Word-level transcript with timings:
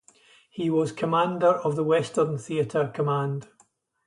He 0.49 0.71
was 0.71 0.91
commander 0.91 1.45
of 1.57 1.75
the 1.75 1.83
Western 1.83 2.39
Theater 2.39 2.89
Command. 2.91 3.49